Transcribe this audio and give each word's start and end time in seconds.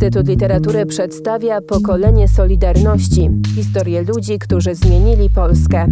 Instytut 0.00 0.28
Literatury 0.28 0.86
przedstawia 0.86 1.60
pokolenie 1.60 2.28
Solidarności 2.28 3.28
historię 3.54 4.02
ludzi, 4.02 4.38
którzy 4.38 4.74
zmienili 4.74 5.30
Polskę. 5.30 5.86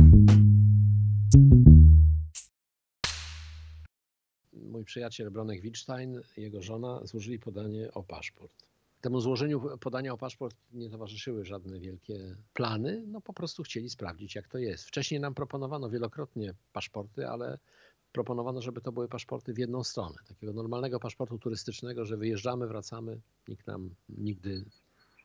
Mój 4.52 4.84
przyjaciel 4.84 5.30
Bronek 5.30 5.60
Wittstein 5.60 6.20
jego 6.36 6.62
żona 6.62 7.00
złożyli 7.04 7.38
podanie 7.38 7.92
o 7.94 8.02
paszport. 8.02 8.54
Temu 9.00 9.20
złożeniu 9.20 9.78
podania 9.80 10.12
o 10.12 10.18
paszport 10.18 10.56
nie 10.72 10.90
towarzyszyły 10.90 11.44
żadne 11.44 11.80
wielkie 11.80 12.36
plany, 12.54 13.04
no 13.06 13.20
po 13.20 13.32
prostu 13.32 13.62
chcieli 13.62 13.90
sprawdzić, 13.90 14.34
jak 14.34 14.48
to 14.48 14.58
jest. 14.58 14.84
Wcześniej 14.84 15.20
nam 15.20 15.34
proponowano 15.34 15.90
wielokrotnie 15.90 16.54
paszporty, 16.72 17.28
ale 17.28 17.58
proponowano, 18.18 18.62
żeby 18.62 18.80
to 18.80 18.92
były 18.92 19.08
paszporty 19.08 19.54
w 19.54 19.58
jedną 19.58 19.84
stronę. 19.84 20.16
Takiego 20.28 20.52
normalnego 20.52 21.00
paszportu 21.00 21.38
turystycznego, 21.38 22.04
że 22.04 22.16
wyjeżdżamy, 22.16 22.66
wracamy. 22.66 23.20
Nikt 23.48 23.66
nam 23.66 23.90
nigdy 24.08 24.64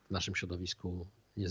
w 0.03 0.11
naszym 0.11 0.35
środowisku 0.35 1.07
nie, 1.37 1.47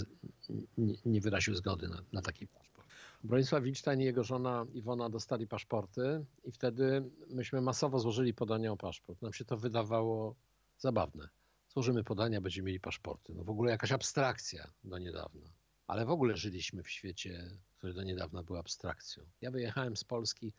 nie, 0.79 0.95
nie 1.05 1.21
wyraził 1.21 1.55
zgody 1.55 1.89
na, 1.89 2.03
na 2.13 2.23
taki 2.23 2.47
paszport. 2.47 2.89
Bronisław 3.25 3.63
Wittstein 3.63 4.01
i 4.01 4.05
jego 4.05 4.25
żona 4.25 4.67
Iwona 4.75 5.11
dostali 5.11 5.47
paszporty 5.47 6.25
i 6.45 6.53
wtedy 6.53 7.11
myśmy 7.29 7.61
masowo 7.61 7.99
złożyli 7.99 8.35
podania 8.35 8.73
o 8.73 8.77
paszport. 8.77 9.23
Nam 9.23 9.33
się 9.33 9.45
to 9.45 9.57
wydawało 9.57 10.35
zabawne. 10.79 11.29
Złożymy 11.69 12.05
podania, 12.05 12.41
będziemy 12.41 12.67
mieli 12.67 12.81
paszporty. 12.81 13.35
No 13.35 13.45
w 13.45 13.51
ogóle 13.51 13.71
jakaś 13.71 13.93
abstrakcja 13.93 14.71
do 14.85 14.99
niedawna. 14.99 15.51
Ale 15.87 16.07
w 16.07 16.11
ogóle 16.11 16.37
żyliśmy 16.37 16.83
w 16.83 16.91
świecie, 16.91 17.59
który 17.79 17.95
do 17.95 18.03
niedawna 18.03 18.43
był 18.43 18.57
abstrakcją. 18.57 19.23
Ja 19.41 19.51
wyjechałem 19.51 19.97
z 19.97 20.05
Polski 20.05 20.53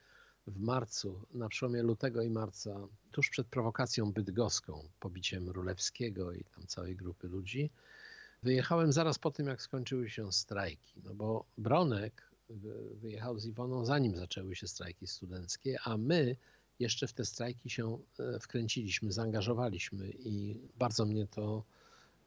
w 0.48 0.60
marcu, 0.60 1.26
na 1.34 1.50
przełomie 1.50 1.84
lutego 1.84 2.22
i 2.22 2.30
marca, 2.30 2.88
tuż 3.12 3.30
przed 3.30 3.48
prowokacją 3.48 4.12
bydgoską, 4.12 4.90
pobiciem 5.00 5.50
Rulewskiego 5.50 6.34
i 6.34 6.44
tam 6.44 6.68
całej 6.68 6.96
grupy 6.96 7.28
ludzi, 7.28 7.70
wyjechałem 8.44 8.92
zaraz 8.92 9.20
po 9.20 9.32
tym, 9.32 9.48
jak 9.48 9.62
skończyły 9.62 10.10
się 10.10 10.32
strajki. 10.32 11.02
No 11.04 11.14
bo 11.14 11.46
Bronek 11.58 12.32
wyjechał 12.94 13.40
z 13.40 13.46
Iwoną 13.46 13.86
zanim 13.86 14.16
zaczęły 14.16 14.56
się 14.56 14.68
strajki 14.68 15.08
studenckie, 15.08 15.78
a 15.84 15.98
my 15.98 16.36
jeszcze 16.80 17.08
w 17.08 17.14
te 17.14 17.26
strajki 17.26 17.70
się 17.70 17.98
e, 18.20 18.40
wkręciliśmy, 18.40 19.12
zaangażowaliśmy 19.12 20.10
i 20.10 20.58
bardzo 20.76 21.06
mnie 21.06 21.28
to 21.28 21.64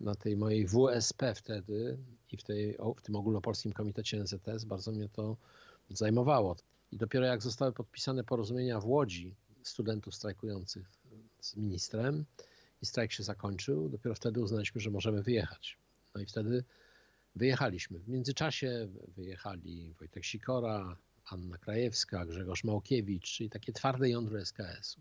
na 0.00 0.14
tej 0.14 0.36
mojej 0.36 0.66
WSP 0.66 1.34
wtedy 1.34 1.98
i 2.32 2.36
w, 2.36 2.42
tej, 2.42 2.76
w 2.96 3.02
tym 3.02 3.16
ogólnopolskim 3.16 3.72
komitecie 3.72 4.22
NZS 4.22 4.64
bardzo 4.64 4.92
mnie 4.92 5.08
to 5.08 5.36
zajmowało. 5.90 6.56
I 6.96 6.98
dopiero 6.98 7.26
jak 7.26 7.42
zostały 7.42 7.72
podpisane 7.72 8.24
porozumienia 8.24 8.80
w 8.80 8.86
Łodzi 8.86 9.34
studentów 9.62 10.14
strajkujących 10.14 10.86
z 11.40 11.56
ministrem 11.56 12.24
i 12.82 12.86
strajk 12.86 13.12
się 13.12 13.22
zakończył, 13.22 13.88
dopiero 13.88 14.14
wtedy 14.14 14.40
uznaliśmy, 14.40 14.80
że 14.80 14.90
możemy 14.90 15.22
wyjechać. 15.22 15.78
No 16.14 16.20
i 16.20 16.26
wtedy 16.26 16.64
wyjechaliśmy. 17.34 17.98
W 17.98 18.08
międzyczasie 18.08 18.88
wyjechali 19.16 19.94
Wojtek 19.98 20.24
Sikora, 20.24 20.96
Anna 21.24 21.58
Krajewska, 21.58 22.26
Grzegorz 22.26 22.64
Małkiewicz, 22.64 23.32
czyli 23.32 23.50
takie 23.50 23.72
twarde 23.72 24.08
jądro 24.10 24.40
SKS-u. 24.40 25.00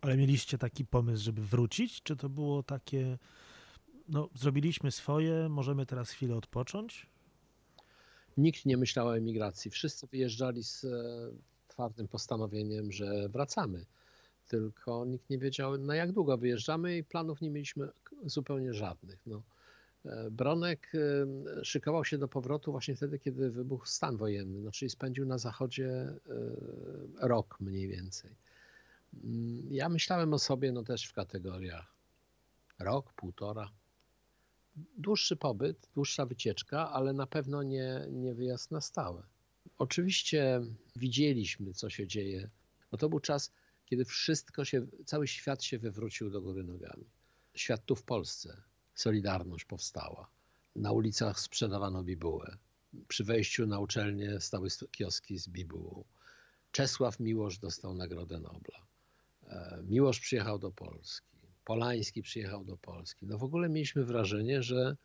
Ale 0.00 0.16
mieliście 0.16 0.58
taki 0.58 0.84
pomysł, 0.84 1.24
żeby 1.24 1.42
wrócić? 1.42 2.02
Czy 2.02 2.16
to 2.16 2.28
było 2.28 2.62
takie, 2.62 3.18
no 4.08 4.28
zrobiliśmy 4.34 4.90
swoje, 4.90 5.48
możemy 5.48 5.86
teraz 5.86 6.10
chwilę 6.10 6.36
odpocząć? 6.36 7.06
Nikt 8.36 8.66
nie 8.66 8.76
myślał 8.76 9.06
o 9.06 9.16
emigracji. 9.16 9.70
Wszyscy 9.70 10.06
wyjeżdżali 10.06 10.64
z 10.64 10.84
e, 10.84 10.88
twardym 11.68 12.08
postanowieniem, 12.08 12.92
że 12.92 13.28
wracamy. 13.28 13.84
Tylko 14.48 15.04
nikt 15.04 15.30
nie 15.30 15.38
wiedział, 15.38 15.78
na 15.78 15.96
jak 15.96 16.12
długo 16.12 16.38
wyjeżdżamy 16.38 16.96
i 16.96 17.04
planów 17.04 17.40
nie 17.40 17.50
mieliśmy 17.50 17.88
zupełnie 18.24 18.74
żadnych. 18.74 19.26
No. 19.26 19.42
E, 20.04 20.30
Bronek 20.30 20.92
e, 20.94 21.64
szykował 21.64 22.04
się 22.04 22.18
do 22.18 22.28
powrotu 22.28 22.72
właśnie 22.72 22.96
wtedy, 22.96 23.18
kiedy 23.18 23.50
wybuchł 23.50 23.86
stan 23.86 24.16
wojenny, 24.16 24.60
no, 24.60 24.70
czyli 24.70 24.90
spędził 24.90 25.26
na 25.26 25.38
zachodzie 25.38 26.14
rok 27.20 27.56
mniej 27.60 27.88
więcej. 27.88 28.30
Mm, 29.24 29.62
ja 29.70 29.88
myślałem 29.88 30.34
o 30.34 30.38
sobie 30.38 30.72
no, 30.72 30.82
też 30.82 31.06
w 31.06 31.12
kategoriach 31.12 31.94
rok, 32.78 33.12
półtora, 33.12 33.70
dłuższy 34.98 35.36
pobyt, 35.36 35.88
dłuższa 35.94 36.26
wycieczka, 36.26 36.90
ale 36.90 37.12
na 37.12 37.26
pewno 37.26 37.62
nie, 37.62 38.06
nie 38.10 38.34
wyjazd 38.34 38.70
na 38.70 38.80
stałe. 38.80 39.22
Oczywiście 39.78 40.60
widzieliśmy, 40.96 41.72
co 41.72 41.90
się 41.90 42.06
dzieje. 42.06 42.50
No 42.92 42.98
to 42.98 43.08
był 43.08 43.20
czas, 43.20 43.52
kiedy 43.86 44.04
wszystko 44.04 44.64
się, 44.64 44.86
cały 45.04 45.28
świat 45.28 45.64
się 45.64 45.78
wywrócił 45.78 46.30
do 46.30 46.40
góry 46.40 46.64
nogami. 46.64 47.04
Świat 47.54 47.84
tu 47.86 47.96
w 47.96 48.02
Polsce. 48.02 48.62
Solidarność 48.94 49.64
powstała. 49.64 50.30
Na 50.76 50.92
ulicach 50.92 51.40
sprzedawano 51.40 52.02
bibułę. 52.02 52.56
Przy 53.08 53.24
wejściu 53.24 53.66
na 53.66 53.80
uczelnię 53.80 54.40
stały 54.40 54.68
kioski 54.90 55.38
z 55.38 55.48
bibułą. 55.48 56.04
Czesław 56.72 57.20
Miłosz 57.20 57.58
dostał 57.58 57.94
Nagrodę 57.94 58.40
Nobla. 58.40 58.86
E, 59.46 59.82
Miłosz 59.88 60.20
przyjechał 60.20 60.58
do 60.58 60.70
Polski. 60.70 61.35
Polański 61.66 62.22
przyjechał 62.22 62.64
do 62.64 62.76
Polski. 62.76 63.26
No 63.26 63.38
w 63.38 63.44
ogóle 63.44 63.68
mieliśmy 63.68 64.04
wrażenie, 64.04 64.62
że 64.62 64.96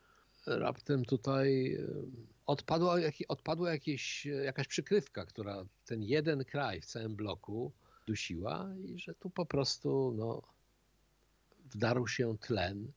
raptem 0.48 1.06
tutaj 1.06 1.78
odpadła, 2.46 2.96
odpadła 3.28 3.72
jakieś, 3.72 4.26
jakaś 4.26 4.68
przykrywka, 4.68 5.26
która 5.26 5.66
ten 5.86 6.04
jeden 6.04 6.46
kraj 6.46 6.82
w 6.82 6.86
całym 6.86 7.16
bloku 7.16 7.72
dusiła 8.08 8.70
i 8.86 9.00
że 9.00 9.16
tu 9.16 9.30
po 9.30 9.46
prostu 9.46 10.14
no, 10.18 10.42
wdarł 11.66 12.08
się 12.08 12.38
tlen. 12.38 12.92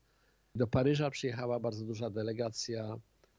Do 0.54 0.66
Paryża 0.66 1.10
przyjechała 1.10 1.60
bardzo 1.60 1.84
duża 1.84 2.10
delegacja 2.10 2.98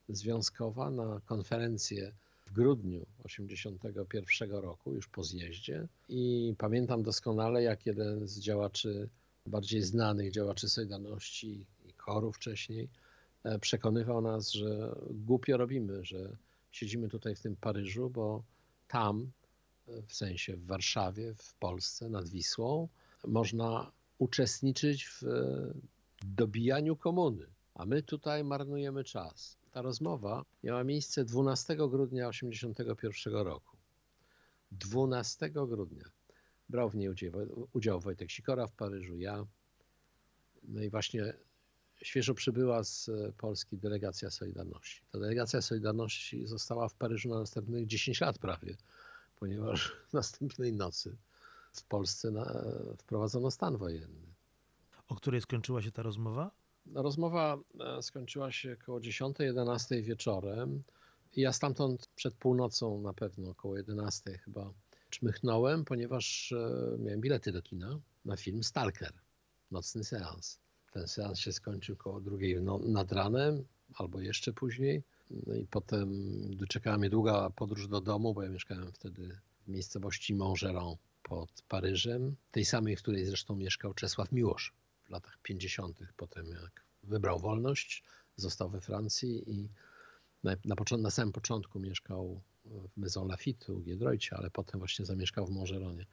związkowa 0.09 0.91
na 0.91 1.22
konferencję 1.25 2.12
w 2.46 2.52
grudniu 2.52 3.06
1981 3.24 4.52
roku, 4.52 4.94
już 4.94 5.08
po 5.08 5.24
zjeździe. 5.24 5.88
I 6.09 6.53
pamiętam 6.58 7.03
doskonale, 7.03 7.64
jak 7.64 7.85
jeden 7.85 8.28
z 8.28 8.40
działaczy 8.40 9.09
bardziej 9.46 9.82
znanych 9.82 10.32
działaczy 10.32 10.70
Solidarności 10.70 11.66
i 11.86 11.94
Koru 11.94 12.32
wcześniej, 12.32 12.90
e, 13.44 13.60
przekonywał 13.60 14.22
nas, 14.22 14.52
że 14.52 14.96
głupio 15.10 15.58
robimy, 15.58 16.06
że 16.06 16.38
siedzimy 16.72 17.10
tutaj 17.10 17.36
w 17.36 17.42
tym 17.42 17.56
Paryżu, 17.56 18.10
bo 18.10 18.44
tam, 18.88 19.32
w 20.08 20.14
sensie 20.14 20.58
w 20.58 20.66
Warszawie, 20.66 21.34
w 21.34 21.54
Polsce, 21.54 22.10
nad 22.10 22.30
Wisłą, 22.30 22.88
można 23.28 23.92
uczestniczyć 24.18 25.06
w 25.06 25.24
e, 25.24 25.74
dobijaniu 26.26 26.96
komuny, 26.96 27.46
a 27.76 27.86
my 27.86 28.04
tutaj 28.04 28.44
marnujemy 28.44 29.04
czas. 29.04 29.58
Ta 29.72 29.82
rozmowa 29.82 30.46
miała 30.64 30.84
miejsce 30.84 31.26
12 31.26 31.76
grudnia 31.76 32.30
1981 32.30 33.34
roku. 33.34 33.78
12 34.72 35.50
grudnia. 35.50 36.15
Brał 36.70 36.90
w 36.90 36.96
niej 36.96 37.09
udział, 37.09 37.31
udział 37.74 38.00
Wojtek 38.00 38.31
Sikora 38.31 38.68
w 38.68 38.72
Paryżu, 38.72 39.18
ja. 39.18 39.46
No 40.64 40.81
i 40.84 40.90
właśnie 40.90 41.34
świeżo 42.03 42.34
przybyła 42.34 42.84
z 42.84 43.09
Polski 43.38 43.78
delegacja 43.78 44.31
Solidarności. 44.31 45.02
Ta 45.12 45.20
delegacja 45.20 45.62
Solidarności 45.62 46.48
została 46.48 46.90
w 46.90 46.94
Paryżu 46.94 47.30
na 47.30 47.40
następnych 47.40 47.86
10 47.86 48.22
lat 48.22 48.40
prawie, 48.40 48.78
ponieważ 49.36 49.96
następnej 50.14 50.74
nocy 50.74 51.18
w 51.74 51.84
Polsce 51.84 52.31
na, 52.31 52.64
wprowadzono 52.97 53.52
stan 53.52 53.78
wojenny. 53.78 54.36
O 55.08 55.16
której 55.16 55.42
skończyła 55.42 55.82
się 55.82 55.92
ta 55.92 56.03
rozmowa? 56.03 56.52
Rozmowa 56.94 57.58
e, 57.80 58.02
skończyła 58.02 58.52
się 58.52 58.78
około 58.82 59.00
10-11 59.00 60.03
wieczorem. 60.03 60.84
Ja 61.36 61.53
stamtąd 61.53 62.08
przed 62.16 62.36
północą 62.36 63.02
na 63.02 63.14
pewno, 63.14 63.50
około 63.50 63.78
11 63.78 64.38
chyba, 64.38 64.74
czmychnąłem, 65.20 65.86
ponieważ 65.86 66.52
e, 66.52 66.98
miałem 67.00 67.22
bilety 67.22 67.52
do 67.52 67.62
kina 67.62 68.00
na 68.26 68.38
film 68.38 68.64
Stalker, 68.64 69.14
nocny 69.72 70.03
seans. 70.03 70.59
Ten 70.91 71.08
seans 71.08 71.40
się 71.40 71.53
skończył 71.53 71.96
koło 71.96 72.22
drugiej 72.22 72.62
no, 72.62 72.79
nad 72.79 73.12
ranem 73.12 73.64
albo 73.94 74.22
jeszcze 74.22 74.53
później. 74.53 75.03
No 75.47 75.53
i 75.56 75.67
potem 75.67 76.08
doczekała 76.56 76.97
mnie 76.97 77.09
długa 77.09 77.50
podróż 77.50 77.88
do 77.88 78.02
domu, 78.02 78.34
bo 78.34 78.44
ja 78.44 78.50
mieszkałem 78.50 78.91
wtedy 78.91 79.38
w 79.66 79.67
miejscowości 79.67 80.35
Montgeron 80.35 80.96
pod 81.23 81.50
Paryżem, 81.67 82.35
tej 82.52 82.66
samej, 82.66 82.96
w 82.96 83.02
której 83.02 83.26
zresztą 83.26 83.56
mieszkał 83.56 83.94
Czesław 83.94 84.32
Miłosz 84.32 84.73
w 85.06 85.09
latach 85.09 85.38
50. 85.44 86.00
Potem 86.17 86.50
jak 86.50 86.84
wybrał 87.03 87.40
wolność, 87.40 88.03
został 88.35 88.70
we 88.70 88.82
Francji 88.82 89.52
i 89.52 89.70
na, 90.44 90.56
na, 90.66 90.97
na 90.97 91.12
samym 91.12 91.32
początku 91.32 91.79
mieszkał 91.79 92.41
w 92.66 92.97
Maison 92.97 93.28
Lafitte 93.28 93.73
u 93.73 93.84
ale 94.32 94.50
potem 94.50 94.79
właśnie 94.79 95.06
zamieszkał 95.06 95.46
w 95.46 95.50
Mongeronie. 95.50 96.06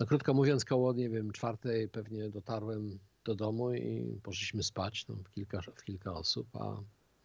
No 0.00 0.06
krótko 0.06 0.34
mówiąc, 0.34 0.64
koło, 0.64 0.92
nie 0.92 1.10
wiem, 1.10 1.32
czwartej 1.32 1.88
pewnie 1.88 2.30
dotarłem 2.30 2.98
do 3.24 3.34
domu 3.34 3.74
i 3.74 4.20
poszliśmy 4.22 4.62
spać, 4.62 5.06
no, 5.08 5.14
w, 5.16 5.30
kilka, 5.30 5.60
w 5.60 5.84
kilka 5.84 6.12
osób, 6.12 6.56
a 6.56 6.76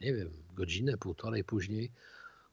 nie 0.02 0.14
wiem, 0.14 0.32
godzinę, 0.54 0.98
półtorej 0.98 1.44
później 1.44 1.92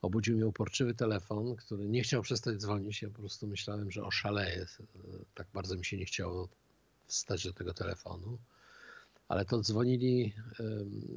obudził 0.03 0.37
mnie 0.37 0.47
uporczywy 0.47 0.95
telefon, 0.95 1.57
który 1.57 1.89
nie 1.89 2.03
chciał 2.03 2.23
przestać 2.23 2.57
dzwonić. 2.57 3.03
Ja 3.03 3.09
po 3.11 3.19
prostu 3.19 3.47
myślałem, 3.47 3.91
że 3.91 4.05
oszaleję. 4.05 4.67
Tak 5.35 5.47
bardzo 5.55 5.77
mi 5.77 5.85
się 5.85 5.97
nie 5.97 6.05
chciało 6.05 6.49
wstać 7.07 7.45
do 7.45 7.53
tego 7.53 7.75
telefonu. 7.75 8.39
Ale 9.29 9.45
to 9.45 9.61
dzwonili 9.61 10.33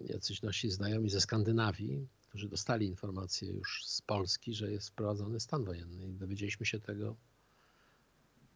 jacyś 0.06 0.42
nasi 0.42 0.70
znajomi 0.70 1.10
ze 1.10 1.22
Skandynawii, 1.22 2.08
którzy 2.32 2.50
dostali 2.50 2.88
informację 2.88 3.52
już 3.52 3.86
z 3.86 4.02
Polski, 4.02 4.54
że 4.54 4.72
jest 4.72 4.90
wprowadzony 4.90 5.40
stan 5.40 5.66
wojenny 5.66 6.08
i 6.08 6.14
dowiedzieliśmy 6.14 6.66
się 6.66 6.80
tego 6.80 7.16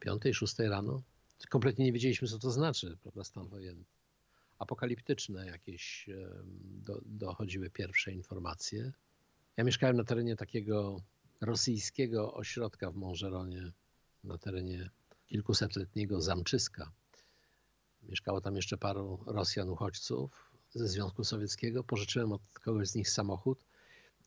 5-6 0.06 0.69
rano. 0.69 1.04
Kompletnie 1.50 1.86
nie 1.86 1.94
wiedzieliśmy, 1.94 2.27
co 2.27 2.39
to 2.39 2.51
znaczy, 2.51 2.98
prawda, 3.01 3.24
stan 3.24 3.48
wojenny. 3.48 3.86
Apokaliptyczne 4.60 5.45
jakieś 5.45 6.10
do, 6.63 7.01
dochodziły 7.06 7.69
pierwsze 7.69 8.12
informacje. 8.12 8.94
Ja 9.57 9.63
mieszkałem 9.63 9.98
na 9.98 10.04
terenie 10.04 10.36
takiego 10.36 11.01
rosyjskiego 11.42 12.33
ośrodka 12.33 12.92
w 12.92 12.95
Mongeronie, 12.95 13.71
na 14.24 14.38
terenie 14.38 14.89
kilkusetletniego 15.28 16.21
Zamczyska. 16.21 16.92
Mieszkało 18.04 18.42
tam 18.42 18.56
jeszcze 18.56 18.78
paru 18.78 19.19
Rosjan 19.25 19.69
uchodźców 19.69 20.55
ze 20.75 20.88
Związku 20.88 21.24
Sowieckiego. 21.24 21.83
Pożyczyłem 21.83 22.31
od 22.31 22.42
kogoś 22.54 22.88
z 22.88 22.95
nich 22.95 23.10
samochód 23.10 23.66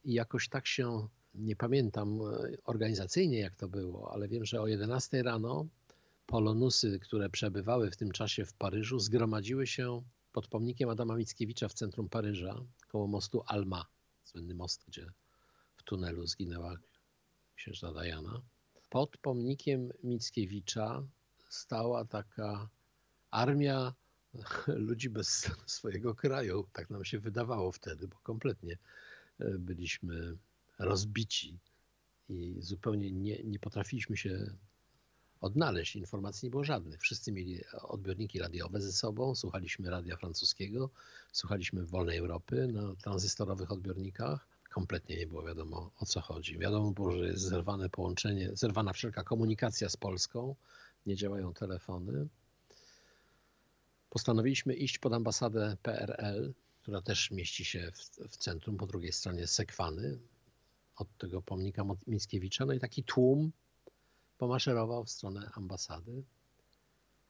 i 0.05 0.13
jakoś 0.13 0.49
tak 0.49 0.67
się, 0.67 1.09
nie 1.35 1.57
pamiętam 1.57 2.21
organizacyjnie 2.65 3.39
jak 3.39 3.57
to 3.57 3.69
było, 3.69 4.13
ale 4.13 4.29
wiem, 4.29 4.45
że 4.45 4.61
o 4.61 4.67
11 4.67 5.23
rano 5.23 5.67
polonusy, 6.27 6.99
które 6.99 7.31
przebywały 7.31 7.91
w 7.91 7.97
tym 7.97 8.13
czasie 8.13 8.45
w 8.45 8.53
Paryżu, 8.53 8.99
zgromadziły 8.99 9.67
się 9.67 10.03
pod 10.33 10.49
pomnikiem 10.49 10.89
Adama 10.89 11.17
Mickiewicza 11.17 11.69
w 11.69 11.75
centrum 11.75 12.09
Paryża, 12.09 12.65
koło 12.89 13.07
mostu 13.07 13.43
Alma, 13.47 13.87
słynny 14.25 14.55
most, 14.55 14.85
gdzie 14.89 15.13
w 15.77 15.83
tunelu 15.83 16.27
zginęła 16.27 16.77
księżna 17.57 17.93
Diana. 17.93 18.43
Pod 18.91 19.17
pomnikiem 19.17 19.93
Mickiewicza 20.03 21.03
stała 21.49 22.05
taka 22.05 22.69
armia 23.31 23.95
ludzi 24.89 25.11
bez 25.11 25.51
swojego 25.67 26.15
kraju. 26.15 26.67
Tak 26.73 26.91
nam 26.91 27.05
się 27.05 27.19
wydawało 27.19 27.73
wtedy, 27.73 28.09
bo 28.09 28.17
kompletnie 28.23 28.79
e, 29.39 29.51
byliśmy 29.59 30.37
rozbici 30.79 31.59
i 32.29 32.55
zupełnie 32.59 33.13
nie, 33.13 33.43
nie 33.45 33.59
potrafiliśmy 33.59 34.17
się 34.17 34.51
odnaleźć. 35.41 35.97
Informacji 35.97 36.47
nie 36.47 36.51
było 36.51 36.65
żadnych. 36.65 37.01
Wszyscy 37.01 37.33
mieli 37.33 37.61
odbiorniki 37.83 38.39
radiowe 38.39 38.81
ze 38.81 38.93
sobą, 38.93 39.35
słuchaliśmy 39.35 39.91
radia 39.91 40.17
francuskiego, 40.17 40.91
słuchaliśmy 41.33 41.87
Wolnej 41.87 42.19
Europy 42.19 42.69
na 42.73 42.95
tranzystorowych 42.95 43.73
odbiornikach. 43.73 44.47
Kompletnie 44.71 45.17
nie 45.17 45.27
było 45.27 45.43
wiadomo 45.43 45.91
o 46.01 46.07
co 46.07 46.21
chodzi. 46.21 46.59
Wiadomo 46.59 46.91
było, 46.91 47.13
że 47.13 47.27
jest 47.27 47.43
zerwane 47.43 47.89
połączenie, 47.89 48.51
zerwana 48.53 48.93
wszelka 48.93 49.25
komunikacja 49.25 49.89
z 49.89 49.97
Polską, 49.97 50.55
nie 51.07 51.17
działają 51.17 51.55
telefony. 51.55 52.29
Postanowiliśmy 54.11 54.75
iść 54.75 54.99
pod 54.99 55.13
ambasadę 55.13 55.77
PRL, 55.83 56.55
która 56.83 57.03
też 57.03 57.31
mieści 57.31 57.65
się 57.65 57.93
w, 57.95 58.29
w 58.31 58.37
centrum, 58.37 58.77
po 58.77 58.87
drugiej 58.87 59.13
stronie 59.13 59.47
Sekwany, 59.47 60.19
od 60.97 61.19
tego 61.19 61.43
pomnika 61.43 61.85
Mickiewicza. 62.07 62.67
No 62.67 62.73
i 62.73 62.81
taki 62.81 63.05
tłum 63.05 63.53
pomaszerował 64.39 65.05
w 65.05 65.11
stronę 65.11 65.51
ambasady. 65.55 66.23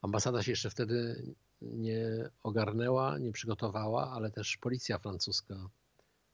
Ambasada 0.03 0.43
się 0.43 0.53
jeszcze 0.53 0.71
wtedy 0.71 1.23
nie 1.63 2.31
ogarnęła, 2.43 3.19
nie 3.19 3.33
przygotowała, 3.33 4.11
ale 4.11 4.31
też 4.31 4.57
policja 4.57 4.99
francuska 4.99 5.71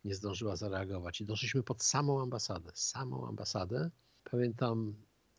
nie 0.05 0.15
zdążyła 0.15 0.57
zareagować. 0.57 1.21
I 1.21 1.25
doszliśmy 1.25 1.63
pod 1.63 1.83
samą 1.83 2.23
ambasadę, 2.23 2.71
samą 2.75 3.29
ambasadę. 3.29 3.91
Pamiętam 4.31 4.95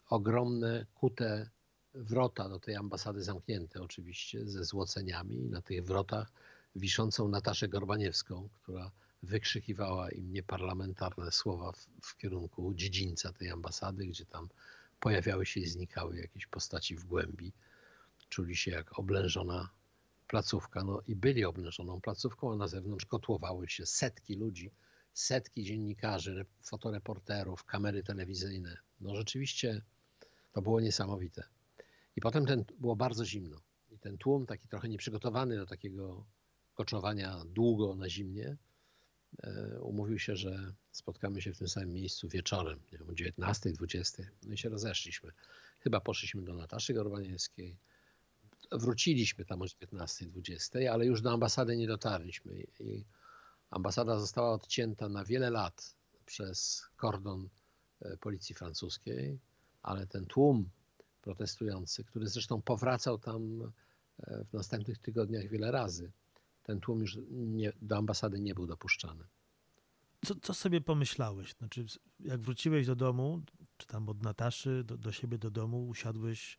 ogromne, 0.09 0.85
kute 0.95 1.49
wrota 1.95 2.49
do 2.49 2.59
tej 2.59 2.75
ambasady 2.75 3.23
zamknięte 3.23 3.81
oczywiście, 3.81 4.47
ze 4.47 4.63
złoceniami. 4.63 5.37
Na 5.37 5.61
tych 5.61 5.85
wrotach 5.85 6.31
wiszącą 6.75 7.27
Nataszę 7.27 7.67
Gorbaniewską, 7.67 8.49
która 8.61 8.91
wykrzykiwała 9.23 10.09
im 10.09 10.33
nieparlamentarne 10.33 11.31
słowa 11.31 11.71
w, 11.71 11.87
w 12.01 12.17
kierunku 12.17 12.73
dziedzińca 12.73 13.33
tej 13.33 13.49
ambasady, 13.49 14.05
gdzie 14.05 14.25
tam 14.25 14.49
pojawiały 14.99 15.45
się 15.45 15.59
i 15.59 15.67
znikały 15.67 16.17
jakieś 16.17 16.47
postaci 16.47 16.95
w 16.95 17.05
głębi. 17.05 17.53
Czuli 18.29 18.55
się 18.55 18.71
jak 18.71 18.99
oblężona 18.99 19.69
placówka. 20.27 20.83
No 20.83 21.01
i 21.07 21.15
byli 21.15 21.45
oblężoną 21.45 22.01
placówką, 22.01 22.53
a 22.53 22.55
na 22.55 22.67
zewnątrz 22.67 23.05
kotłowały 23.05 23.69
się 23.69 23.85
setki 23.85 24.35
ludzi, 24.35 24.71
setki 25.13 25.63
dziennikarzy, 25.63 26.45
fotoreporterów, 26.61 27.63
kamery 27.63 28.03
telewizyjne. 28.03 28.77
No 29.01 29.15
rzeczywiście 29.15 29.81
to 30.53 30.61
było 30.61 30.81
niesamowite. 30.81 31.43
I 32.15 32.21
potem 32.21 32.45
ten, 32.45 32.65
było 32.79 32.95
bardzo 32.95 33.25
zimno. 33.25 33.61
I 33.91 33.99
ten 33.99 34.17
tłum, 34.17 34.45
taki 34.45 34.67
trochę 34.67 34.89
nieprzygotowany 34.89 35.57
do 35.57 35.65
takiego 35.65 36.25
koczowania 36.73 37.43
długo 37.45 37.95
na 37.95 38.09
zimnie, 38.09 38.57
e, 39.43 39.79
umówił 39.79 40.19
się, 40.19 40.35
że 40.35 40.73
spotkamy 40.91 41.41
się 41.41 41.53
w 41.53 41.57
tym 41.57 41.67
samym 41.67 41.93
miejscu 41.93 42.29
wieczorem, 42.29 42.79
nie 42.91 42.97
wiem, 42.97 43.09
o 43.09 43.13
19, 43.13 43.71
20. 43.71 44.23
No 44.43 44.53
i 44.53 44.57
się 44.57 44.69
rozeszliśmy. 44.69 45.31
Chyba 45.79 45.99
poszliśmy 45.99 46.41
do 46.41 46.53
Nataszy 46.53 46.93
Gorbaniewskiej. 46.93 47.77
Wróciliśmy 48.71 49.45
tam 49.45 49.61
o 49.61 49.67
19, 49.67 50.25
20, 50.25 50.79
ale 50.91 51.05
już 51.05 51.21
do 51.21 51.31
ambasady 51.31 51.77
nie 51.77 51.87
dotarliśmy. 51.87 52.53
I 52.79 53.05
ambasada 53.69 54.19
została 54.19 54.51
odcięta 54.51 55.09
na 55.09 55.25
wiele 55.25 55.49
lat 55.49 55.95
przez 56.25 56.83
kordon 56.95 57.49
e, 58.01 58.17
policji 58.17 58.55
francuskiej, 58.55 59.39
ale 59.83 60.07
ten 60.07 60.25
tłum 60.25 60.69
protestujący, 61.25 62.03
który 62.03 62.27
zresztą 62.27 62.61
powracał 62.61 63.19
tam 63.19 63.71
e, 64.19 64.43
w 64.43 64.53
następnych 64.53 64.97
tygodniach 64.97 65.47
wiele 65.47 65.71
razy, 65.71 66.11
ten 66.63 66.79
tłum 66.79 66.99
już 66.99 67.17
nie, 67.31 67.73
do 67.81 67.97
ambasady 67.97 68.39
nie 68.39 68.55
był 68.55 68.67
dopuszczany. 68.67 69.23
Co, 70.25 70.35
co 70.35 70.53
sobie 70.53 70.81
pomyślałeś? 70.81 71.53
Znaczy, 71.53 71.85
jak 72.19 72.41
wróciłeś 72.41 72.87
do 72.87 72.95
domu, 72.95 73.41
czy 73.77 73.87
tam 73.87 74.09
od 74.09 74.23
Nataszy 74.23 74.83
do, 74.83 74.97
do 74.97 75.11
siebie 75.11 75.37
do 75.37 75.51
domu, 75.51 75.87
usiadłeś, 75.87 76.57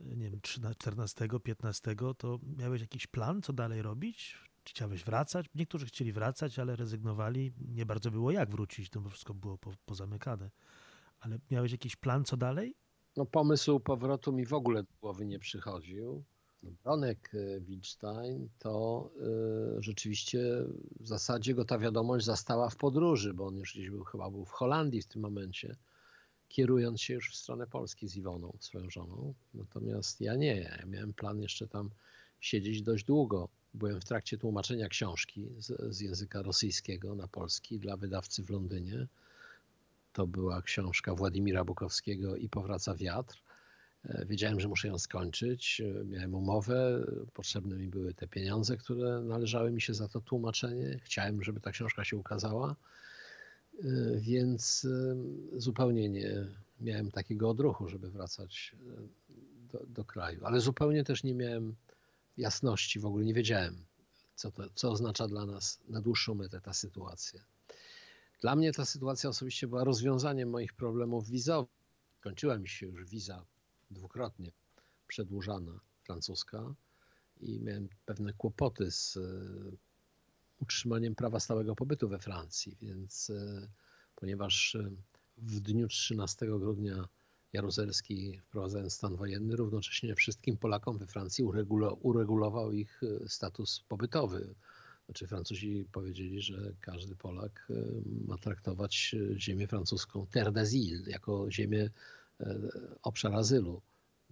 e, 0.00 0.16
nie 0.16 0.30
wiem, 0.30 0.40
14, 0.40 1.28
15, 1.44 1.96
to 2.18 2.40
miałeś 2.56 2.80
jakiś 2.80 3.06
plan, 3.06 3.42
co 3.42 3.52
dalej 3.52 3.82
robić? 3.82 4.38
Chciałeś 4.68 5.04
wracać? 5.04 5.46
Niektórzy 5.54 5.86
chcieli 5.86 6.12
wracać, 6.12 6.58
ale 6.58 6.76
rezygnowali. 6.76 7.52
Nie 7.68 7.86
bardzo 7.86 8.10
było 8.10 8.30
jak 8.30 8.50
wrócić, 8.50 8.90
to 8.90 9.08
wszystko 9.10 9.34
było 9.34 9.58
po, 9.58 9.72
pozamykane. 9.84 10.50
Ale 11.20 11.38
miałeś 11.50 11.72
jakiś 11.72 11.96
plan, 11.96 12.24
co 12.24 12.36
dalej? 12.36 12.74
No, 13.16 13.26
pomysł 13.26 13.80
powrotu 13.80 14.32
mi 14.32 14.46
w 14.46 14.52
ogóle 14.54 14.82
do 14.82 14.92
głowy 15.00 15.26
nie 15.26 15.38
przychodził. 15.38 16.24
Bronek 16.62 17.30
e, 17.34 17.60
Wilstein 17.60 18.48
to 18.58 19.10
y, 19.78 19.82
rzeczywiście 19.82 20.40
w 21.00 21.06
zasadzie 21.08 21.54
go 21.54 21.64
ta 21.64 21.78
wiadomość 21.78 22.26
zastała 22.26 22.70
w 22.70 22.76
podróży, 22.76 23.34
bo 23.34 23.46
on 23.46 23.56
już 23.56 23.72
gdzieś 23.72 23.90
był, 23.90 24.04
chyba 24.04 24.30
był 24.30 24.44
w 24.44 24.50
Holandii 24.50 25.02
w 25.02 25.06
tym 25.06 25.22
momencie, 25.22 25.76
kierując 26.48 27.00
się 27.00 27.14
już 27.14 27.30
w 27.30 27.36
stronę 27.36 27.66
Polski 27.66 28.08
z 28.08 28.16
Iwoną, 28.16 28.56
swoją 28.60 28.90
żoną. 28.90 29.34
Natomiast 29.54 30.20
ja 30.20 30.34
nie, 30.36 30.56
ja 30.60 30.86
miałem 30.86 31.12
plan 31.12 31.40
jeszcze 31.40 31.68
tam 31.68 31.90
siedzieć 32.40 32.82
dość 32.82 33.04
długo. 33.04 33.48
Byłem 33.74 34.00
w 34.00 34.04
trakcie 34.04 34.38
tłumaczenia 34.38 34.88
książki 34.88 35.48
z, 35.58 35.94
z 35.94 36.00
języka 36.00 36.42
rosyjskiego 36.42 37.14
na 37.14 37.28
polski 37.28 37.78
dla 37.78 37.96
wydawcy 37.96 38.42
w 38.42 38.50
Londynie. 38.50 39.06
To 40.12 40.26
była 40.26 40.62
książka 40.62 41.14
Władimira 41.14 41.64
Bukowskiego 41.64 42.36
i 42.36 42.48
Powraca 42.48 42.94
wiatr. 42.94 43.42
E, 44.04 44.26
wiedziałem, 44.26 44.60
że 44.60 44.68
muszę 44.68 44.88
ją 44.88 44.98
skończyć. 44.98 45.80
E, 45.80 46.04
miałem 46.04 46.34
umowę, 46.34 47.06
potrzebne 47.32 47.76
mi 47.76 47.88
były 47.88 48.14
te 48.14 48.28
pieniądze, 48.28 48.76
które 48.76 49.20
należały 49.20 49.72
mi 49.72 49.80
się 49.80 49.94
za 49.94 50.08
to 50.08 50.20
tłumaczenie. 50.20 51.00
Chciałem, 51.04 51.42
żeby 51.42 51.60
ta 51.60 51.70
książka 51.70 52.04
się 52.04 52.16
ukazała, 52.16 52.76
e, 53.78 53.86
więc 54.20 54.86
zupełnie 55.56 56.08
nie 56.08 56.46
miałem 56.80 57.10
takiego 57.10 57.50
odruchu, 57.50 57.88
żeby 57.88 58.10
wracać 58.10 58.76
do, 59.72 59.86
do 59.86 60.04
kraju. 60.04 60.44
Ale 60.44 60.60
zupełnie 60.60 61.04
też 61.04 61.24
nie 61.24 61.34
miałem 61.34 61.74
jasności, 62.36 63.00
w 63.00 63.06
ogóle 63.06 63.24
nie 63.24 63.34
wiedziałem, 63.34 63.84
co, 64.34 64.50
to, 64.50 64.62
co 64.74 64.90
oznacza 64.90 65.28
dla 65.28 65.46
nas 65.46 65.80
na 65.88 66.00
dłuższą 66.00 66.34
metę 66.34 66.60
ta 66.60 66.72
sytuacja. 66.72 67.51
Dla 68.42 68.56
mnie 68.56 68.72
ta 68.72 68.84
sytuacja 68.84 69.30
osobiście 69.30 69.66
była 69.68 69.84
rozwiązaniem 69.84 70.50
moich 70.50 70.72
problemów 70.72 71.28
wizowych. 71.28 71.70
Kończyła 72.20 72.58
mi 72.58 72.68
się 72.68 72.86
już 72.86 73.04
wiza 73.04 73.44
dwukrotnie 73.90 74.52
przedłużana 75.06 75.80
francuska 76.02 76.74
i 77.40 77.60
miałem 77.60 77.88
pewne 78.06 78.32
kłopoty 78.32 78.90
z 78.90 79.16
e, 79.16 79.20
utrzymaniem 80.60 81.14
prawa 81.14 81.40
stałego 81.40 81.74
pobytu 81.74 82.08
we 82.08 82.18
Francji, 82.18 82.76
więc 82.80 83.30
e, 83.30 83.68
ponieważ 84.16 84.74
e, 84.74 84.90
w 85.38 85.60
dniu 85.60 85.88
13 85.88 86.46
grudnia 86.46 87.08
Jaruzelski 87.52 88.40
wprowadzając 88.40 88.92
stan 88.92 89.16
wojenny, 89.16 89.56
równocześnie 89.56 90.14
wszystkim 90.14 90.56
Polakom 90.56 90.98
we 90.98 91.06
Francji 91.06 91.44
uregulował 92.02 92.72
ich 92.72 93.00
status 93.26 93.84
pobytowy. 93.88 94.54
Znaczy 95.12 95.26
Francuzi 95.26 95.86
powiedzieli, 95.92 96.40
że 96.40 96.72
każdy 96.80 97.16
Polak 97.16 97.68
ma 98.26 98.38
traktować 98.38 99.14
ziemię 99.36 99.66
francuską 99.66 100.26
terre 100.26 100.52
d'asile, 100.52 101.10
jako 101.10 101.50
ziemię 101.50 101.90
E, 102.42 102.70
obszar 103.02 103.34
azylu 103.34 103.82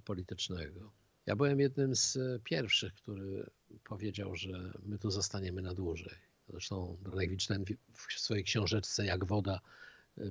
politycznego. 0.04 0.92
Ja 1.26 1.36
byłem 1.36 1.60
jednym 1.60 1.96
z 1.96 2.18
pierwszych, 2.44 2.94
który 2.94 3.50
powiedział, 3.84 4.36
że 4.36 4.72
my 4.82 4.98
tu 4.98 5.10
zostaniemy 5.10 5.62
na 5.62 5.74
dłużej. 5.74 6.18
Zresztą 6.48 6.98
Bronewicz 7.02 7.46
ten 7.46 7.64
w 7.92 8.20
swojej 8.20 8.44
książeczce 8.44 9.04
Jak 9.04 9.24
woda, 9.24 9.60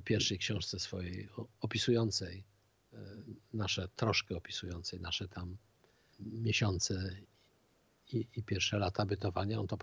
pierwszej 0.04 0.38
książce 0.38 0.78
swojej 0.78 1.28
opisującej 1.60 2.44
nasze, 3.52 3.88
troszkę 3.96 4.36
opisującej 4.36 5.00
nasze 5.00 5.28
tam 5.28 5.56
miesiące 6.20 7.16
i, 8.14 8.26
i 8.36 8.42
pierwsze 8.42 8.78
lata 8.78 9.06
bytowania, 9.06 9.60
on 9.60 9.66
to 9.66 9.78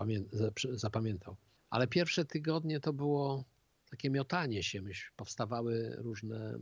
zapamiętał. 0.72 1.36
Ale 1.70 1.88
pierwsze 1.88 2.26
tygodnie 2.26 2.80
to 2.80 2.94
było 2.94 3.44
takie 3.90 4.10
miotanie 4.10 4.64
się. 4.64 4.82
Myśl, 4.82 5.12
powstawały 5.16 5.96
różne 5.98 6.60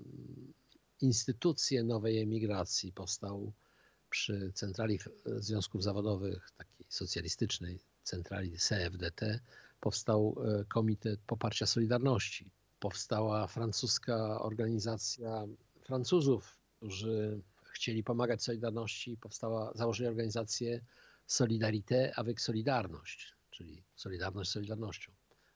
instytucje 1.02 1.84
nowej 1.84 2.20
emigracji. 2.20 2.94
Powstał 2.94 3.54
przy 4.10 4.52
centrali 4.54 5.00
związków 5.26 5.84
zawodowych, 5.84 6.52
takiej 6.58 6.86
socjalistycznej 6.90 7.80
centrali 8.04 8.58
CFDT, 8.58 9.40
powstał 9.80 10.36
e, 10.38 10.66
Komitet 10.66 11.20
Poparcia 11.28 11.66
Solidarności. 11.66 12.52
Powstała 12.80 13.48
francuska 13.48 14.42
organizacja 14.42 15.46
Francuzów, 15.82 16.58
którzy 16.78 17.42
chcieli 17.74 18.04
pomagać 18.04 18.44
Solidarności. 18.44 19.18
Powstała, 19.18 19.72
założyli 19.76 20.10
organizację 20.10 20.82
Solidarité 21.28 22.12
avec 22.16 22.42
Solidarność, 22.42 23.36
czyli 23.52 23.84
Solidarność 23.96 24.50
z 24.50 24.54
Solidarnością. 24.54 25.12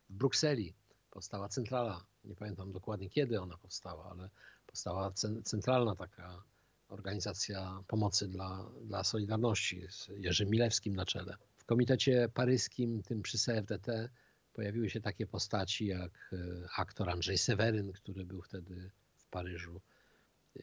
W 0.10 0.14
Brukseli 0.14 0.74
powstała 1.12 1.50
centrala, 1.50 2.06
nie 2.24 2.36
pamiętam 2.36 2.72
dokładnie 2.72 3.10
kiedy 3.10 3.42
ona 3.42 3.58
powstała, 3.58 4.12
ale 4.12 4.30
powstała 4.66 5.12
centralna 5.44 5.96
taka 5.96 6.44
organizacja 6.90 7.84
pomocy 7.88 8.28
dla, 8.28 8.70
dla 8.82 9.04
Solidarności 9.04 9.88
z 9.90 10.08
Jerzym 10.18 10.50
Milewskim 10.50 10.96
na 10.96 11.06
czele. 11.06 11.38
W 11.58 11.66
komitecie 11.66 12.30
paryskim, 12.34 13.04
tym 13.04 13.22
przy 13.22 13.38
CFDT, 13.38 14.10
pojawiły 14.54 14.90
się 14.90 15.02
takie 15.02 15.28
postaci 15.28 15.86
jak 15.86 16.34
e, 16.34 16.38
aktor 16.78 17.10
Andrzej 17.10 17.38
Seweryn, 17.38 17.92
który 17.94 18.26
był 18.26 18.42
wtedy 18.42 18.92
w 19.16 19.28
Paryżu, 19.28 19.82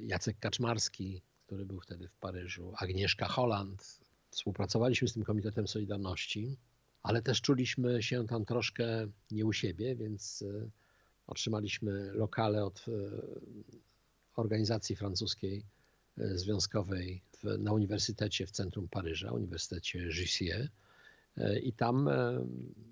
Jacek 0.01 0.39
Kaczmarski, 0.39 1.23
który 1.47 1.67
był 1.67 1.81
wtedy 1.81 2.09
w 2.09 2.17
Paryżu, 2.17 2.73
Agnieszka 2.77 3.29
Holland. 3.29 4.01
Współpracowaliśmy 4.31 5.09
z 5.09 5.13
tym 5.13 5.25
Komitetem 5.25 5.69
Solidarności, 5.69 6.57
ale 7.03 7.23
też 7.23 7.41
czuliśmy 7.41 8.03
się 8.03 8.27
tam 8.27 8.45
troszkę 8.45 9.07
nie 9.31 9.47
u 9.47 9.53
siebie, 9.53 9.97
więc 9.97 10.43
e, 10.43 10.71
otrzymaliśmy 11.27 12.13
lokale 12.13 12.65
od 12.65 12.85
e, 12.89 12.93
organizacji 14.37 14.97
francuskiej 14.97 15.65
związkowej 16.17 17.23
w, 17.33 17.59
na 17.59 17.73
uniwersytecie 17.73 18.47
w 18.47 18.51
centrum 18.51 18.89
Paryża, 18.89 19.33
Uniwersytecie 19.33 19.99
Jussieu. 19.99 20.69
I 21.63 21.73
tam 21.73 22.11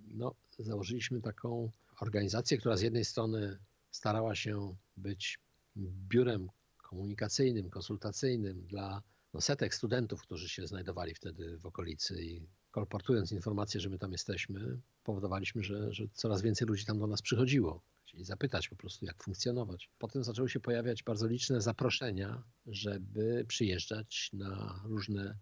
no, 0.09 0.35
założyliśmy 0.59 1.21
taką 1.21 1.71
organizację, 2.01 2.59
która 2.59 2.77
z 2.77 2.81
jednej 2.83 3.05
strony 3.05 3.59
starała 3.91 4.35
się 4.35 4.77
być 4.97 5.39
biurem 5.77 6.49
komunikacyjnym, 6.77 7.71
konsultacyjnym 7.71 8.67
dla 8.67 9.03
no, 9.35 9.41
setek 9.41 9.75
studentów, 9.75 10.23
którzy 10.23 10.49
się 10.49 10.67
znajdowali 10.67 11.15
wtedy 11.15 11.59
w 11.59 11.67
okolicy 11.67 12.25
i 12.25 12.47
kolportując 12.71 13.33
informację, 13.33 13.81
że 13.81 13.89
my 13.89 13.99
tam 13.99 14.13
jesteśmy, 14.13 14.81
powodowaliśmy, 15.05 15.63
że, 15.63 15.93
że 15.93 16.09
coraz 16.13 16.43
więcej 16.43 16.69
ludzi 16.69 16.85
tam 16.85 16.99
do 16.99 17.07
nas 17.07 17.23
przychodziło. 17.23 17.83
Chcieli 18.07 18.25
zapytać 18.25 18.69
po 18.69 18.77
prostu, 18.77 19.07
jak 19.07 19.23
funkcjonować. 19.23 19.91
Potem 19.99 20.25
zaczęły 20.25 20.49
się 20.49 20.61
pojawiać 20.61 21.03
bardzo 21.03 21.27
liczne 21.27 21.61
zaproszenia, 21.61 22.43
żeby 22.67 23.45
przyjeżdżać 23.49 24.31
na 24.33 24.83
różne 24.85 25.37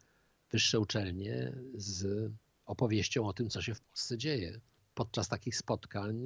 wyższe 0.50 0.80
uczelnie 0.80 1.56
z 1.74 2.30
opowieścią 2.66 3.26
o 3.26 3.32
tym, 3.32 3.50
co 3.50 3.62
się 3.62 3.74
w 3.74 3.80
Polsce 3.80 4.18
dzieje 4.18 4.60
podczas 4.94 5.28
takich 5.28 5.56
spotkań 5.56 6.24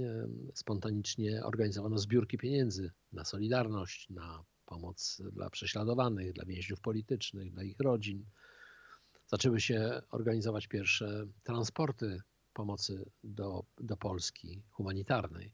spontanicznie 0.54 1.44
organizowano 1.44 1.98
zbiórki 1.98 2.38
pieniędzy 2.38 2.90
na 3.12 3.24
Solidarność, 3.24 4.10
na 4.10 4.44
pomoc 4.66 5.22
dla 5.32 5.50
prześladowanych, 5.50 6.32
dla 6.32 6.44
więźniów 6.44 6.80
politycznych, 6.80 7.52
dla 7.52 7.62
ich 7.62 7.80
rodzin. 7.80 8.24
Zaczęły 9.26 9.60
się 9.60 10.02
organizować 10.10 10.66
pierwsze 10.66 11.26
transporty 11.42 12.22
pomocy 12.54 13.10
do, 13.24 13.64
do 13.78 13.96
Polski 13.96 14.62
humanitarnej. 14.70 15.52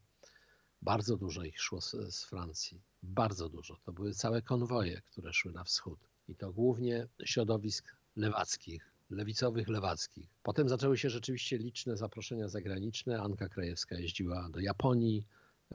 Bardzo 0.81 1.17
dużo 1.17 1.43
ich 1.43 1.61
szło 1.61 1.81
z, 1.81 1.91
z 1.91 2.23
Francji. 2.23 2.81
Bardzo 3.03 3.49
dużo. 3.49 3.77
To 3.85 3.93
były 3.93 4.13
całe 4.13 4.41
konwoje, 4.41 5.01
które 5.01 5.33
szły 5.33 5.53
na 5.53 5.63
wschód. 5.63 5.99
I 6.27 6.35
to 6.35 6.53
głównie 6.53 7.07
środowisk 7.25 7.95
lewackich, 8.15 8.91
lewicowych, 9.09 9.67
lewackich. 9.67 10.29
Potem 10.43 10.69
zaczęły 10.69 10.97
się 10.97 11.09
rzeczywiście 11.09 11.57
liczne 11.57 11.97
zaproszenia 11.97 12.47
zagraniczne. 12.47 13.21
Anka 13.21 13.49
Krajewska 13.49 13.95
jeździła 13.99 14.49
do 14.49 14.59
Japonii 14.59 15.25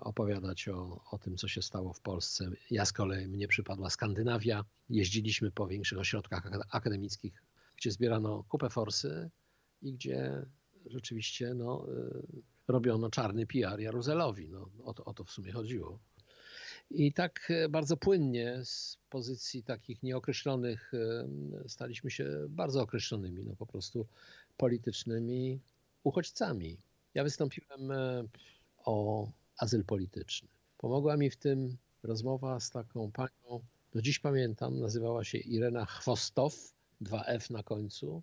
opowiadać 0.00 0.68
o, 0.68 1.00
o 1.10 1.18
tym, 1.18 1.36
co 1.36 1.48
się 1.48 1.62
stało 1.62 1.92
w 1.92 2.00
Polsce. 2.00 2.50
Ja 2.70 2.84
z 2.84 2.92
kolei 2.92 3.28
mnie 3.28 3.48
przypadła 3.48 3.90
Skandynawia. 3.90 4.64
Jeździliśmy 4.90 5.50
po 5.50 5.66
większych 5.66 5.98
ośrodkach 5.98 6.50
akademickich, 6.70 7.42
gdzie 7.76 7.90
zbierano 7.90 8.44
kupę 8.48 8.70
forsy 8.70 9.30
i 9.82 9.92
gdzie 9.92 10.46
rzeczywiście 10.86 11.54
no, 11.54 11.86
y, 11.88 12.42
robiono 12.68 13.10
czarny 13.10 13.46
PR 13.46 13.80
Jaruzelowi. 13.80 14.48
No, 14.48 14.70
o, 14.84 14.94
to, 14.94 15.04
o 15.04 15.14
to 15.14 15.24
w 15.24 15.30
sumie 15.30 15.52
chodziło. 15.52 15.98
I 16.90 17.12
tak 17.12 17.50
e, 17.50 17.68
bardzo 17.68 17.96
płynnie 17.96 18.64
z 18.64 18.98
pozycji 19.10 19.62
takich 19.62 20.02
nieokreślonych 20.02 20.92
e, 20.94 21.28
staliśmy 21.68 22.10
się 22.10 22.46
bardzo 22.48 22.82
określonymi, 22.82 23.44
no 23.44 23.56
po 23.56 23.66
prostu 23.66 24.06
politycznymi 24.56 25.60
uchodźcami. 26.02 26.78
Ja 27.14 27.24
wystąpiłem 27.24 27.90
e, 27.90 28.24
o 28.84 29.28
azyl 29.58 29.84
polityczny. 29.84 30.48
Pomogła 30.78 31.16
mi 31.16 31.30
w 31.30 31.36
tym 31.36 31.76
rozmowa 32.02 32.60
z 32.60 32.70
taką 32.70 33.12
panią, 33.12 33.60
do 33.92 34.02
dziś 34.02 34.18
pamiętam, 34.18 34.80
nazywała 34.80 35.24
się 35.24 35.38
Irena 35.38 35.84
Chwostow, 35.84 36.74
2F 37.02 37.50
na 37.50 37.62
końcu 37.62 38.22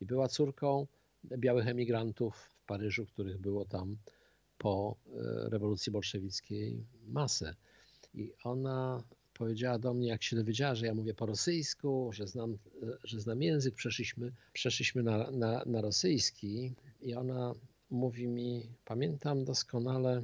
i 0.00 0.04
była 0.04 0.28
córką 0.28 0.86
białych 1.24 1.68
emigrantów 1.68 2.36
w 2.36 2.64
Paryżu, 2.66 3.06
których 3.06 3.38
było 3.38 3.64
tam 3.64 3.96
po 4.58 4.96
rewolucji 5.50 5.92
bolszewickiej 5.92 6.84
masę. 7.06 7.54
I 8.14 8.32
ona 8.44 9.02
powiedziała 9.34 9.78
do 9.78 9.94
mnie, 9.94 10.08
jak 10.08 10.22
się 10.22 10.36
dowiedziała, 10.36 10.74
że 10.74 10.86
ja 10.86 10.94
mówię 10.94 11.14
po 11.14 11.26
rosyjsku, 11.26 12.10
że 12.12 12.26
znam, 12.26 12.58
że 13.04 13.20
znam 13.20 13.42
język, 13.42 13.74
przeszliśmy, 13.74 14.32
przeszliśmy 14.52 15.02
na, 15.02 15.30
na, 15.30 15.62
na 15.66 15.80
rosyjski 15.80 16.74
i 17.00 17.14
ona 17.14 17.54
mówi 17.90 18.28
mi, 18.28 18.68
pamiętam 18.84 19.44
doskonale, 19.44 20.22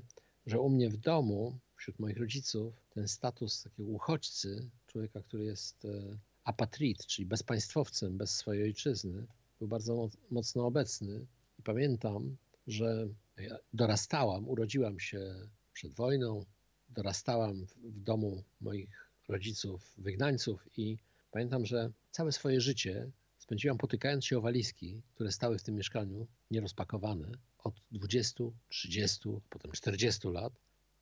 że 0.49 0.61
u 0.61 0.69
mnie 0.69 0.91
w 0.91 0.97
domu, 0.97 1.59
wśród 1.77 1.99
moich 1.99 2.19
rodziców, 2.19 2.75
ten 2.91 3.09
status 3.09 3.63
takiego 3.63 3.91
uchodźcy, 3.91 4.71
człowieka, 4.87 5.21
który 5.23 5.45
jest 5.45 5.85
e, 5.85 6.19
apatrid, 6.45 7.07
czyli 7.07 7.27
bezpaństwowcem, 7.27 8.19
bez 8.19 8.31
swojej 8.31 8.63
ojczyzny, 8.63 9.27
był 9.59 9.69
bardzo 9.69 10.11
mocno 10.31 10.67
obecny. 10.67 11.27
I 11.59 11.63
pamiętam, 11.63 12.37
że 12.67 13.09
ja 13.37 13.57
dorastałam, 13.73 14.49
urodziłam 14.49 15.01
się 15.01 15.35
przed 15.73 15.95
wojną, 15.95 16.45
dorastałam 16.89 17.67
w 17.83 18.01
domu 18.01 18.43
moich 18.61 19.11
rodziców, 19.29 19.95
wygnańców 19.99 20.69
i 20.77 20.99
pamiętam, 21.31 21.67
że 21.67 21.91
całe 22.11 22.33
swoje 22.33 22.61
życie 22.61 23.11
spędziłam 23.39 23.79
potykając 23.79 24.25
się 24.25 24.39
o 24.39 24.41
walizki, 24.41 25.03
które 25.15 25.33
stały 25.33 25.59
w 25.59 25.63
tym 25.63 25.75
mieszkaniu 25.75 26.27
nierozpakowane 26.51 27.29
od 27.65 27.75
20, 27.91 28.45
30, 28.69 29.29
potem 29.51 29.73
40 29.73 30.29
lat. 30.29 30.53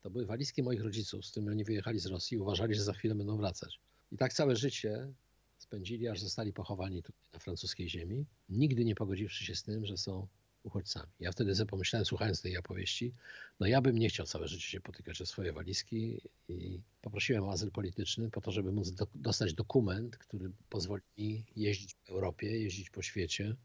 To 0.01 0.09
były 0.09 0.25
walizki 0.25 0.63
moich 0.63 0.81
rodziców, 0.81 1.25
z 1.25 1.31
którymi 1.31 1.51
oni 1.51 1.63
wyjechali 1.63 1.99
z 1.99 2.05
Rosji 2.05 2.35
i 2.35 2.39
uważali, 2.39 2.75
że 2.75 2.83
za 2.83 2.93
chwilę 2.93 3.15
będą 3.15 3.37
wracać. 3.37 3.79
I 4.11 4.17
tak 4.17 4.33
całe 4.33 4.55
życie 4.55 5.13
spędzili, 5.57 6.07
aż 6.07 6.19
zostali 6.19 6.53
pochowani 6.53 7.03
tutaj 7.03 7.21
na 7.33 7.39
francuskiej 7.39 7.89
ziemi, 7.89 8.25
nigdy 8.49 8.85
nie 8.85 8.95
pogodziwszy 8.95 9.45
się 9.45 9.55
z 9.55 9.63
tym, 9.63 9.85
że 9.85 9.97
są 9.97 10.27
uchodźcami. 10.63 11.11
Ja 11.19 11.31
wtedy 11.31 11.55
sobie 11.55 11.69
pomyślałem, 11.69 12.05
słuchając 12.05 12.41
tej 12.41 12.57
opowieści, 12.57 13.13
no 13.59 13.67
ja 13.67 13.81
bym 13.81 13.97
nie 13.97 14.09
chciał 14.09 14.25
całe 14.25 14.47
życie 14.47 14.67
się 14.67 14.81
potykać 14.81 15.21
o 15.21 15.25
swoje 15.25 15.53
walizki 15.53 16.21
i 16.49 16.79
poprosiłem 17.01 17.43
o 17.43 17.51
azyl 17.51 17.71
polityczny 17.71 18.29
po 18.31 18.41
to, 18.41 18.51
żeby 18.51 18.71
móc 18.71 18.91
do, 18.91 19.07
dostać 19.15 19.53
dokument, 19.53 20.17
który 20.17 20.51
pozwoli 20.69 21.03
mi 21.17 21.45
jeździć 21.55 21.95
po 21.95 22.13
Europie, 22.13 22.61
jeździć 22.61 22.89
po 22.89 23.01
świecie. 23.01 23.55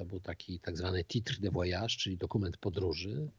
To 0.00 0.04
był 0.04 0.20
taki 0.20 0.60
tak 0.60 0.78
zwany 0.78 1.04
titre 1.04 1.36
de 1.40 1.50
voyage, 1.50 1.96
czyli 1.96 2.16
dokument 2.16 2.56
podróży. 2.56 3.30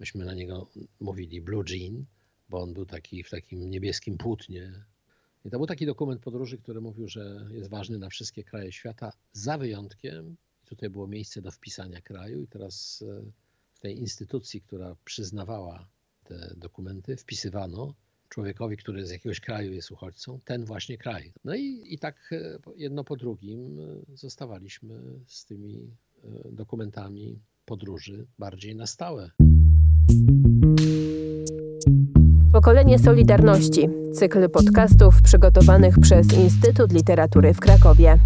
Myśmy 0.00 0.24
na 0.24 0.34
niego 0.34 0.70
mówili 1.00 1.40
blue 1.40 1.64
jean, 1.68 2.04
bo 2.48 2.62
on 2.62 2.74
był 2.74 2.86
taki 2.86 3.22
w 3.22 3.30
takim 3.30 3.70
niebieskim 3.70 4.18
płótnie. 4.18 4.84
I 5.44 5.50
to 5.50 5.58
był 5.58 5.66
taki 5.66 5.86
dokument 5.86 6.22
podróży, 6.22 6.58
który 6.58 6.80
mówił, 6.80 7.08
że 7.08 7.48
jest 7.52 7.70
ważny 7.70 7.98
na 7.98 8.08
wszystkie 8.08 8.44
kraje 8.44 8.72
świata, 8.72 9.12
za 9.32 9.58
wyjątkiem 9.58 10.36
Tutaj 10.70 10.90
było 10.90 11.06
miejsce 11.06 11.42
do 11.42 11.50
wpisania 11.50 12.00
kraju 12.00 12.42
i 12.42 12.46
teraz 12.46 13.04
e, 13.08 13.22
w 13.74 13.80
tej 13.80 13.98
instytucji, 13.98 14.60
która 14.60 14.96
przyznawała 15.04 15.88
te 16.24 16.54
dokumenty, 16.56 17.16
wpisywano 17.16 17.94
człowiekowi, 18.30 18.76
który 18.76 19.06
z 19.06 19.10
jakiegoś 19.10 19.40
kraju 19.40 19.72
jest 19.72 19.90
uchodźcą, 19.90 20.40
ten 20.44 20.64
właśnie 20.64 20.98
kraj. 20.98 21.32
No 21.44 21.54
i, 21.54 21.82
i 21.86 21.98
tak 21.98 22.30
e, 22.32 22.58
jedno 22.76 23.04
po 23.04 23.16
drugim 23.16 23.80
e, 23.80 24.16
zostawaliśmy 24.16 24.94
z 25.26 25.44
tymi 25.44 25.90
e, 26.24 26.28
dokumentami 26.52 27.38
podróży 27.64 28.26
bardziej 28.38 28.76
na 28.76 28.86
stałe. 28.86 29.30
Pokolenie 32.52 32.98
Solidarności. 32.98 33.88
Cykl 34.14 34.50
podcastów 34.50 35.22
przygotowanych 35.22 35.98
przez 36.00 36.32
Instytut 36.32 36.92
Literatury 36.92 37.54
w 37.54 37.60
Krakowie. 37.60 38.18